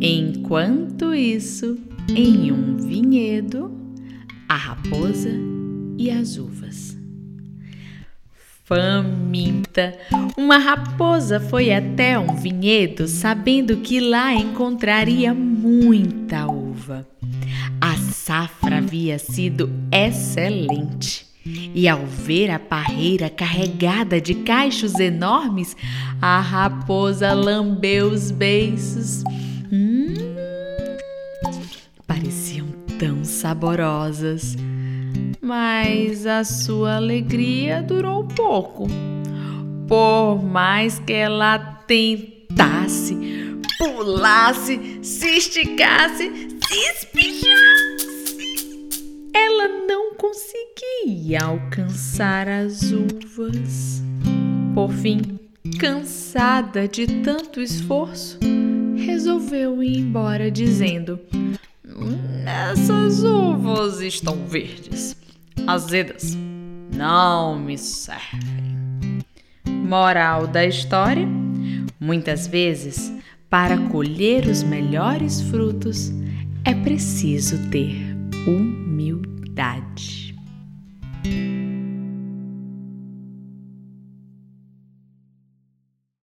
Enquanto 0.00 1.14
isso, 1.14 1.78
em 2.14 2.52
um 2.52 2.76
vinhedo, 2.76 3.70
a 4.48 4.54
raposa 4.54 5.30
e 5.98 6.10
as 6.10 6.36
uvas. 6.36 6.96
Faminta, 8.64 9.96
uma 10.36 10.58
raposa 10.58 11.38
foi 11.38 11.72
até 11.72 12.18
um 12.18 12.34
vinhedo 12.34 13.06
sabendo 13.06 13.76
que 13.76 14.00
lá 14.00 14.34
encontraria 14.34 15.32
muita 15.32 16.46
uva. 16.46 17.06
A 17.80 17.96
safra 17.96 18.78
havia 18.78 19.18
sido 19.18 19.70
excelente. 19.90 21.24
E 21.74 21.86
ao 21.86 22.04
ver 22.04 22.50
a 22.50 22.58
parreira 22.58 23.30
carregada 23.30 24.20
de 24.20 24.34
cachos 24.34 24.98
enormes, 24.98 25.76
a 26.20 26.40
raposa 26.40 27.32
lambeu 27.32 28.10
os 28.10 28.32
beiços. 28.32 29.22
Tão 32.98 33.24
saborosas. 33.24 34.56
Mas 35.40 36.26
a 36.26 36.44
sua 36.44 36.96
alegria 36.96 37.82
durou 37.82 38.24
pouco. 38.24 38.86
Por 39.86 40.42
mais 40.42 40.98
que 40.98 41.12
ela 41.12 41.58
tentasse, 41.86 43.16
pulasse, 43.78 44.98
se 45.02 45.28
esticasse, 45.36 46.30
se 46.66 46.78
espichasse, 46.90 48.36
ela 49.32 49.68
não 49.86 50.14
conseguia 50.14 51.44
alcançar 51.44 52.48
as 52.48 52.90
uvas. 52.90 54.02
Por 54.74 54.90
fim, 54.90 55.22
cansada 55.78 56.88
de 56.88 57.06
tanto 57.22 57.60
esforço, 57.60 58.38
resolveu 58.96 59.82
ir 59.82 59.98
embora 59.98 60.50
dizendo: 60.50 61.20
Essas 62.44 63.22
uvas 63.22 64.00
estão 64.00 64.46
verdes, 64.46 65.16
azedas, 65.66 66.36
não 66.94 67.58
me 67.58 67.78
servem. 67.78 69.24
Moral 69.66 70.46
da 70.46 70.64
história: 70.64 71.26
muitas 71.98 72.46
vezes, 72.46 73.12
para 73.48 73.78
colher 73.78 74.46
os 74.46 74.62
melhores 74.62 75.40
frutos, 75.42 76.12
é 76.64 76.74
preciso 76.74 77.58
ter 77.70 78.16
humildade. 78.46 80.15